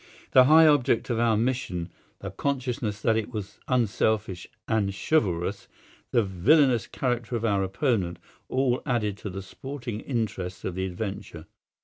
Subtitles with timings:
[0.31, 1.91] The high object of our mission,
[2.21, 5.67] the consciousness that it was unselfish and chivalrous,
[6.09, 8.17] the villainous character of our opponent,
[8.49, 11.45] all added to the sporting interest of the adventure.